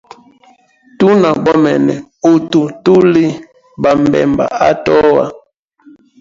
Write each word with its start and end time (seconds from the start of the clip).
Tuna 0.97 1.29
bomene, 1.43 1.93
hutu 2.23 2.61
tuli 2.83 3.25
ba 3.81 3.89
mbemba 4.01 4.45
atoa. 4.67 5.25